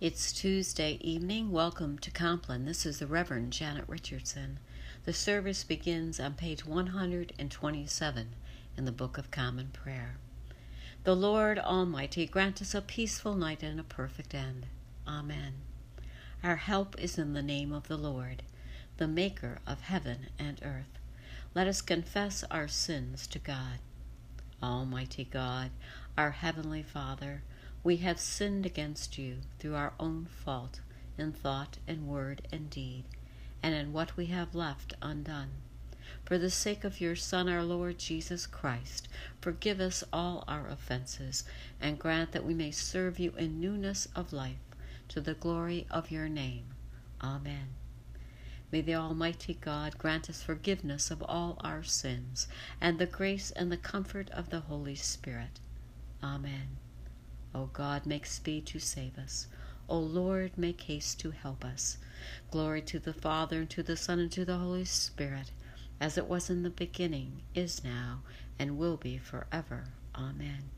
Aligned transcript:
It's 0.00 0.32
Tuesday 0.32 0.96
evening. 1.02 1.52
Welcome 1.52 1.98
to 1.98 2.10
Compline. 2.10 2.64
This 2.64 2.86
is 2.86 3.00
the 3.00 3.06
Reverend 3.06 3.52
Janet 3.52 3.84
Richardson. 3.86 4.58
The 5.04 5.12
service 5.12 5.62
begins 5.62 6.18
on 6.18 6.32
page 6.32 6.64
127 6.64 8.28
in 8.78 8.84
the 8.86 8.92
Book 8.92 9.18
of 9.18 9.30
Common 9.30 9.68
Prayer. 9.74 10.16
The 11.04 11.14
Lord 11.14 11.58
Almighty 11.58 12.24
grant 12.24 12.62
us 12.62 12.74
a 12.74 12.80
peaceful 12.80 13.34
night 13.34 13.62
and 13.62 13.78
a 13.78 13.82
perfect 13.82 14.34
end. 14.34 14.68
Amen. 15.06 15.56
Our 16.42 16.56
help 16.56 16.98
is 16.98 17.18
in 17.18 17.34
the 17.34 17.42
name 17.42 17.70
of 17.70 17.88
the 17.88 17.98
Lord, 17.98 18.42
the 18.96 19.06
Maker 19.06 19.58
of 19.66 19.82
heaven 19.82 20.28
and 20.38 20.62
earth. 20.62 20.98
Let 21.54 21.66
us 21.66 21.82
confess 21.82 22.42
our 22.50 22.68
sins 22.68 23.26
to 23.26 23.38
God. 23.38 23.80
Almighty 24.62 25.24
God, 25.30 25.72
our 26.16 26.30
Heavenly 26.30 26.82
Father, 26.82 27.42
we 27.82 27.96
have 27.96 28.20
sinned 28.20 28.66
against 28.66 29.16
you 29.16 29.38
through 29.58 29.74
our 29.74 29.94
own 29.98 30.26
fault 30.26 30.80
in 31.16 31.32
thought 31.32 31.78
and 31.86 32.06
word 32.06 32.42
and 32.52 32.68
deed, 32.68 33.04
and 33.62 33.74
in 33.74 33.92
what 33.92 34.16
we 34.16 34.26
have 34.26 34.54
left 34.54 34.94
undone. 35.00 35.50
For 36.24 36.38
the 36.38 36.50
sake 36.50 36.84
of 36.84 37.00
your 37.00 37.16
Son, 37.16 37.48
our 37.48 37.62
Lord 37.62 37.98
Jesus 37.98 38.46
Christ, 38.46 39.08
forgive 39.40 39.80
us 39.80 40.04
all 40.12 40.44
our 40.46 40.68
offenses, 40.68 41.44
and 41.80 41.98
grant 41.98 42.32
that 42.32 42.44
we 42.44 42.54
may 42.54 42.70
serve 42.70 43.18
you 43.18 43.32
in 43.36 43.60
newness 43.60 44.08
of 44.14 44.32
life, 44.32 44.58
to 45.08 45.20
the 45.20 45.34
glory 45.34 45.86
of 45.90 46.10
your 46.10 46.28
name. 46.28 46.66
Amen. 47.22 47.68
May 48.70 48.80
the 48.82 48.94
Almighty 48.94 49.54
God 49.60 49.98
grant 49.98 50.30
us 50.30 50.42
forgiveness 50.42 51.10
of 51.10 51.22
all 51.22 51.58
our 51.62 51.82
sins, 51.82 52.46
and 52.80 52.98
the 52.98 53.06
grace 53.06 53.50
and 53.52 53.72
the 53.72 53.76
comfort 53.76 54.30
of 54.30 54.50
the 54.50 54.60
Holy 54.60 54.94
Spirit. 54.94 55.58
Amen. 56.22 56.76
O 57.54 57.66
God, 57.66 58.06
make 58.06 58.26
speed 58.26 58.66
to 58.66 58.78
save 58.78 59.18
us. 59.18 59.48
O 59.88 59.98
Lord, 59.98 60.56
make 60.56 60.80
haste 60.82 61.18
to 61.20 61.32
help 61.32 61.64
us. 61.64 61.98
Glory 62.50 62.80
to 62.82 62.98
the 63.00 63.12
Father, 63.12 63.60
and 63.60 63.70
to 63.70 63.82
the 63.82 63.96
Son, 63.96 64.18
and 64.20 64.30
to 64.32 64.44
the 64.44 64.58
Holy 64.58 64.84
Spirit, 64.84 65.50
as 66.00 66.16
it 66.16 66.28
was 66.28 66.48
in 66.48 66.62
the 66.62 66.70
beginning, 66.70 67.42
is 67.54 67.82
now, 67.82 68.22
and 68.58 68.78
will 68.78 68.96
be 68.96 69.18
forever. 69.18 69.86
Amen. 70.14 70.70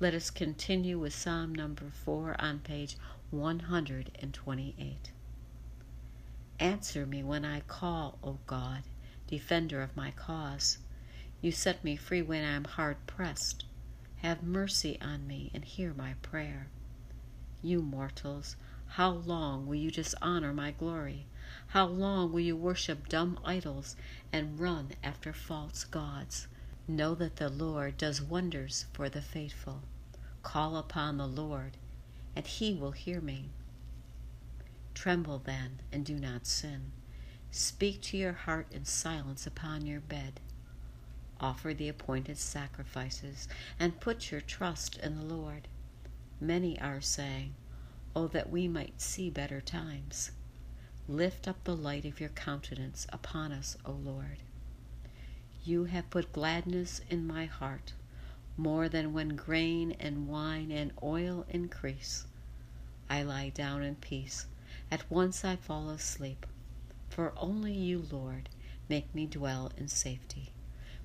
Let 0.00 0.12
us 0.12 0.30
continue 0.30 0.98
with 0.98 1.14
Psalm 1.14 1.54
number 1.54 1.88
4 1.90 2.36
on 2.38 2.58
page 2.58 2.96
128. 3.30 5.12
Answer 6.58 7.06
me 7.06 7.22
when 7.22 7.44
I 7.44 7.60
call, 7.60 8.18
O 8.22 8.38
God, 8.46 8.82
defender 9.26 9.80
of 9.80 9.96
my 9.96 10.10
cause. 10.10 10.78
You 11.40 11.52
set 11.52 11.82
me 11.82 11.96
free 11.96 12.20
when 12.20 12.44
I 12.44 12.52
am 12.52 12.64
hard 12.64 13.06
pressed. 13.06 13.64
Have 14.22 14.44
mercy 14.44 15.00
on 15.00 15.26
me 15.26 15.50
and 15.52 15.64
hear 15.64 15.92
my 15.94 16.14
prayer. 16.22 16.68
You 17.60 17.82
mortals, 17.82 18.54
how 18.86 19.10
long 19.10 19.66
will 19.66 19.74
you 19.74 19.90
dishonor 19.90 20.52
my 20.52 20.70
glory? 20.70 21.26
How 21.68 21.86
long 21.86 22.30
will 22.30 22.38
you 22.38 22.56
worship 22.56 23.08
dumb 23.08 23.40
idols 23.44 23.96
and 24.32 24.60
run 24.60 24.92
after 25.02 25.32
false 25.32 25.82
gods? 25.82 26.46
Know 26.86 27.16
that 27.16 27.34
the 27.34 27.48
Lord 27.48 27.96
does 27.96 28.22
wonders 28.22 28.86
for 28.92 29.08
the 29.08 29.22
faithful. 29.22 29.82
Call 30.44 30.76
upon 30.76 31.16
the 31.16 31.26
Lord, 31.26 31.76
and 32.36 32.46
he 32.46 32.74
will 32.74 32.92
hear 32.92 33.20
me. 33.20 33.50
Tremble 34.94 35.40
then, 35.40 35.80
and 35.90 36.04
do 36.04 36.14
not 36.14 36.46
sin. 36.46 36.92
Speak 37.50 38.00
to 38.02 38.16
your 38.16 38.34
heart 38.34 38.68
in 38.70 38.84
silence 38.84 39.48
upon 39.48 39.84
your 39.84 40.00
bed 40.00 40.38
offer 41.42 41.74
the 41.74 41.88
appointed 41.88 42.38
sacrifices, 42.38 43.48
and 43.78 44.00
put 44.00 44.30
your 44.30 44.40
trust 44.40 44.96
in 44.98 45.16
the 45.16 45.34
Lord. 45.34 45.68
Many 46.40 46.80
are 46.80 47.00
saying, 47.00 47.54
Oh, 48.14 48.28
that 48.28 48.50
we 48.50 48.68
might 48.68 49.00
see 49.00 49.28
better 49.28 49.60
times. 49.60 50.30
Lift 51.08 51.48
up 51.48 51.64
the 51.64 51.76
light 51.76 52.04
of 52.04 52.20
your 52.20 52.28
countenance 52.30 53.06
upon 53.12 53.52
us, 53.52 53.76
O 53.84 53.92
Lord. 53.92 54.38
You 55.64 55.84
have 55.84 56.10
put 56.10 56.32
gladness 56.32 57.00
in 57.10 57.26
my 57.26 57.46
heart, 57.46 57.92
more 58.56 58.88
than 58.88 59.12
when 59.12 59.30
grain 59.30 59.92
and 59.98 60.28
wine 60.28 60.70
and 60.70 60.92
oil 61.02 61.44
increase. 61.48 62.26
I 63.08 63.22
lie 63.22 63.50
down 63.50 63.82
in 63.82 63.96
peace. 63.96 64.46
At 64.90 65.10
once 65.10 65.44
I 65.44 65.56
fall 65.56 65.90
asleep. 65.90 66.46
For 67.08 67.32
only 67.36 67.72
you, 67.72 68.06
Lord, 68.10 68.48
make 68.88 69.14
me 69.14 69.26
dwell 69.26 69.72
in 69.76 69.88
safety. 69.88 70.52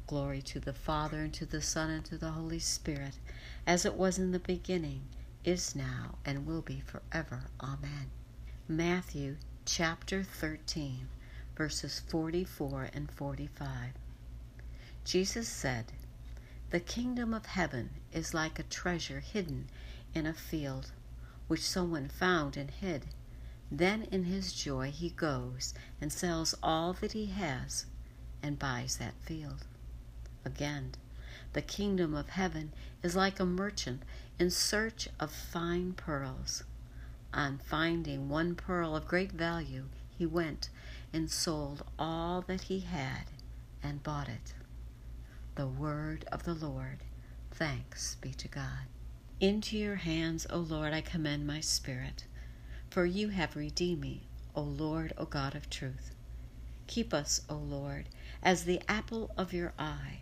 Glory 0.07 0.41
to 0.41 0.61
the 0.61 0.71
Father, 0.71 1.19
and 1.19 1.33
to 1.33 1.45
the 1.45 1.61
Son, 1.61 1.89
and 1.89 2.05
to 2.05 2.17
the 2.17 2.31
Holy 2.31 2.59
Spirit, 2.59 3.19
as 3.65 3.85
it 3.85 3.95
was 3.95 4.17
in 4.17 4.31
the 4.31 4.39
beginning, 4.39 5.01
is 5.43 5.75
now, 5.75 6.15
and 6.23 6.45
will 6.45 6.61
be 6.61 6.79
forever. 6.79 7.43
Amen. 7.59 8.09
Matthew 8.69 9.35
chapter 9.65 10.23
13, 10.23 11.09
verses 11.57 11.99
44 12.07 12.89
and 12.93 13.11
45. 13.11 13.95
Jesus 15.03 15.49
said, 15.49 15.91
The 16.69 16.79
kingdom 16.79 17.33
of 17.33 17.45
heaven 17.45 17.89
is 18.13 18.33
like 18.33 18.59
a 18.59 18.63
treasure 18.63 19.19
hidden 19.19 19.69
in 20.13 20.25
a 20.25 20.33
field, 20.33 20.93
which 21.49 21.67
someone 21.67 22.07
found 22.07 22.55
and 22.55 22.71
hid. 22.71 23.07
Then 23.69 24.03
in 24.03 24.23
his 24.23 24.53
joy 24.53 24.89
he 24.89 25.09
goes 25.09 25.73
and 25.99 26.13
sells 26.13 26.55
all 26.63 26.93
that 26.93 27.11
he 27.11 27.25
has 27.25 27.87
and 28.41 28.57
buys 28.57 28.95
that 28.97 29.15
field. 29.21 29.65
Again, 30.47 30.93
the 31.51 31.61
kingdom 31.61 32.13
of 32.13 32.29
heaven 32.29 32.71
is 33.03 33.17
like 33.17 33.37
a 33.37 33.45
merchant 33.45 34.03
in 34.39 34.49
search 34.49 35.09
of 35.19 35.29
fine 35.29 35.91
pearls. 35.91 36.63
On 37.33 37.57
finding 37.57 38.29
one 38.29 38.55
pearl 38.55 38.95
of 38.95 39.09
great 39.09 39.33
value, 39.33 39.89
he 40.17 40.25
went 40.25 40.69
and 41.11 41.29
sold 41.29 41.83
all 41.99 42.39
that 42.43 42.61
he 42.61 42.79
had 42.79 43.25
and 43.83 44.01
bought 44.01 44.29
it. 44.29 44.53
The 45.55 45.67
word 45.67 46.23
of 46.31 46.43
the 46.43 46.53
Lord. 46.53 46.99
Thanks 47.51 48.15
be 48.15 48.33
to 48.35 48.47
God. 48.47 48.87
Into 49.41 49.77
your 49.77 49.97
hands, 49.97 50.47
O 50.49 50.59
Lord, 50.59 50.93
I 50.93 51.01
commend 51.01 51.45
my 51.45 51.59
spirit, 51.59 52.23
for 52.89 53.05
you 53.05 53.27
have 53.29 53.57
redeemed 53.57 53.99
me, 53.99 54.21
O 54.55 54.61
Lord, 54.61 55.11
O 55.17 55.25
God 55.25 55.55
of 55.55 55.69
truth. 55.69 56.15
Keep 56.87 57.13
us, 57.13 57.41
O 57.49 57.55
Lord, 57.55 58.07
as 58.41 58.63
the 58.63 58.81
apple 58.87 59.29
of 59.37 59.51
your 59.51 59.73
eye 59.77 60.21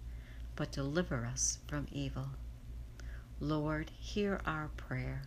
but 0.55 0.71
deliver 0.71 1.25
us 1.25 1.59
from 1.67 1.87
evil. 1.91 2.29
Lord, 3.39 3.91
hear 3.97 4.39
our 4.45 4.69
prayer, 4.77 5.23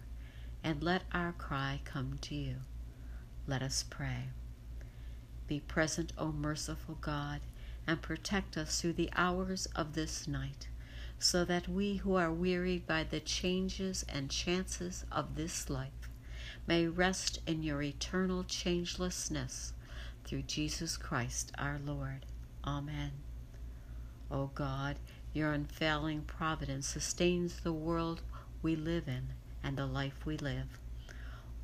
and 0.62 0.82
let 0.82 1.02
our 1.12 1.32
cry 1.32 1.80
come 1.84 2.18
to 2.22 2.34
you. 2.34 2.56
Let 3.46 3.62
us 3.62 3.84
pray. 3.88 4.28
Be 5.46 5.60
present, 5.60 6.12
O 6.16 6.32
merciful 6.32 6.96
God, 7.00 7.40
and 7.86 8.00
protect 8.00 8.56
us 8.56 8.80
through 8.80 8.94
the 8.94 9.10
hours 9.14 9.66
of 9.76 9.94
this 9.94 10.26
night, 10.26 10.68
so 11.18 11.44
that 11.44 11.68
we 11.68 11.96
who 11.96 12.14
are 12.14 12.32
wearied 12.32 12.86
by 12.86 13.04
the 13.04 13.20
changes 13.20 14.04
and 14.08 14.30
chances 14.30 15.04
of 15.12 15.36
this 15.36 15.68
life 15.68 16.08
may 16.66 16.86
rest 16.86 17.40
in 17.46 17.62
your 17.62 17.82
eternal 17.82 18.42
changelessness 18.44 19.72
through 20.24 20.42
Jesus 20.42 20.96
Christ 20.96 21.52
our 21.58 21.78
Lord. 21.84 22.24
Amen. 22.64 23.12
O 24.30 24.46
God, 24.54 24.96
your 25.32 25.52
unfailing 25.52 26.22
providence 26.22 26.86
sustains 26.86 27.60
the 27.60 27.72
world 27.72 28.22
we 28.62 28.76
live 28.76 29.08
in 29.08 29.28
and 29.62 29.76
the 29.76 29.86
life 29.86 30.24
we 30.24 30.36
live. 30.36 30.78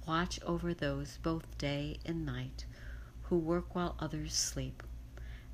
Watch 0.06 0.40
over 0.42 0.74
those 0.74 1.18
both 1.22 1.56
day 1.58 1.98
and 2.04 2.26
night 2.26 2.64
who 3.24 3.38
work 3.38 3.74
while 3.74 3.94
others 3.98 4.34
sleep, 4.34 4.82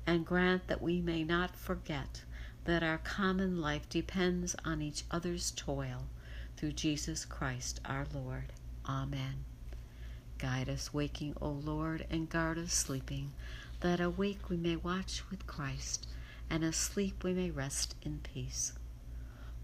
and 0.05 0.25
grant 0.25 0.67
that 0.67 0.81
we 0.81 0.99
may 0.99 1.23
not 1.23 1.55
forget 1.55 2.23
that 2.65 2.83
our 2.83 2.97
common 2.97 3.61
life 3.61 3.87
depends 3.87 4.55
on 4.65 4.81
each 4.81 5.03
other's 5.11 5.51
toil 5.51 6.07
through 6.57 6.71
Jesus 6.71 7.23
Christ 7.23 7.79
our 7.85 8.05
Lord. 8.13 8.51
Amen. 8.87 9.45
Guide 10.37 10.69
us 10.69 10.93
waking, 10.93 11.35
O 11.39 11.49
Lord, 11.49 12.05
and 12.09 12.29
guard 12.29 12.57
us 12.57 12.73
sleeping, 12.73 13.31
that 13.79 13.99
awake 13.99 14.49
we 14.49 14.57
may 14.57 14.75
watch 14.75 15.21
with 15.29 15.47
Christ 15.47 16.07
and 16.49 16.63
asleep 16.63 17.23
we 17.23 17.33
may 17.33 17.51
rest 17.51 17.95
in 18.01 18.19
peace. 18.19 18.73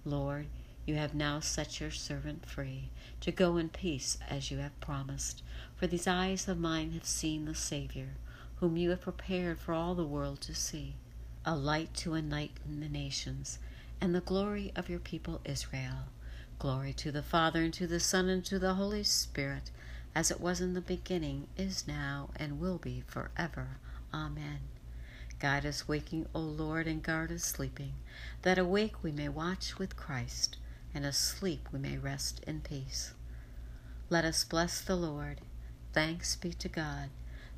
Lord, 0.05 0.47
You 0.85 0.95
have 0.95 1.15
now 1.15 1.39
set 1.39 1.79
your 1.79 1.91
servant 1.91 2.45
free 2.45 2.89
to 3.21 3.31
go 3.31 3.55
in 3.57 3.69
peace 3.69 4.17
as 4.29 4.51
you 4.51 4.57
have 4.57 4.77
promised. 4.81 5.41
For 5.75 5.87
these 5.87 6.07
eyes 6.07 6.47
of 6.47 6.59
mine 6.59 6.91
have 6.91 7.05
seen 7.05 7.45
the 7.45 7.55
Savior, 7.55 8.15
whom 8.57 8.75
you 8.75 8.89
have 8.89 9.01
prepared 9.01 9.59
for 9.59 9.73
all 9.73 9.95
the 9.95 10.03
world 10.05 10.41
to 10.41 10.53
see, 10.53 10.95
a 11.45 11.55
light 11.55 11.93
to 11.95 12.15
enlighten 12.15 12.81
the 12.81 12.89
nations, 12.89 13.59
and 14.01 14.13
the 14.13 14.21
glory 14.21 14.73
of 14.75 14.89
your 14.89 14.99
people 14.99 15.39
Israel. 15.45 16.09
Glory 16.59 16.93
to 16.93 17.11
the 17.11 17.23
Father, 17.23 17.61
and 17.61 17.73
to 17.75 17.87
the 17.87 17.99
Son, 17.99 18.27
and 18.27 18.43
to 18.45 18.59
the 18.59 18.73
Holy 18.73 19.03
Spirit, 19.03 19.71
as 20.13 20.31
it 20.31 20.41
was 20.41 20.59
in 20.59 20.73
the 20.73 20.81
beginning, 20.81 21.47
is 21.57 21.87
now, 21.87 22.29
and 22.35 22.59
will 22.59 22.77
be 22.77 23.03
forever. 23.07 23.77
Amen. 24.13 24.59
Guide 25.39 25.65
us 25.65 25.87
waking, 25.87 26.27
O 26.33 26.39
Lord, 26.39 26.87
and 26.87 27.03
guard 27.03 27.31
us 27.31 27.43
sleeping, 27.43 27.93
that 28.43 28.57
awake 28.57 29.03
we 29.03 29.11
may 29.11 29.29
watch 29.29 29.77
with 29.77 29.95
Christ 29.95 30.57
and 30.93 31.05
asleep 31.05 31.67
we 31.71 31.79
may 31.79 31.97
rest 31.97 32.41
in 32.45 32.61
peace. 32.61 33.13
Let 34.09 34.25
us 34.25 34.43
bless 34.43 34.79
the 34.81 34.95
Lord. 34.95 35.41
Thanks 35.91 36.35
be 36.35 36.53
to 36.53 36.69
God, 36.69 37.09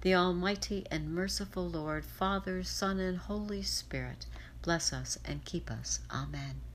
the 0.01 0.15
Almighty 0.15 0.85
and 0.89 1.13
merciful 1.13 1.69
Lord, 1.69 2.05
Father, 2.05 2.63
Son, 2.63 2.99
and 2.99 3.17
Holy 3.17 3.61
Spirit. 3.61 4.25
Bless 4.61 4.93
us 4.93 5.17
and 5.25 5.45
keep 5.45 5.69
us. 5.69 5.99
Amen. 6.11 6.61